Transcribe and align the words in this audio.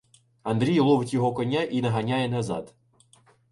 Андрій 0.43 0.79
ловить 0.79 1.13
його 1.13 1.33
коня 1.33 1.63
і 1.63 1.81
наганяє 1.81 2.29
назад. 2.29 2.75